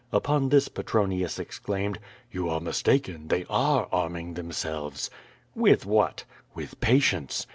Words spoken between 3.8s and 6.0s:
arming tliemselves." "With